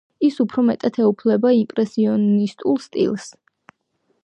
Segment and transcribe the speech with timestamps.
[0.27, 3.31] ის უფრო მეტად ეუფლება იმპრესიონისტულ სტილს.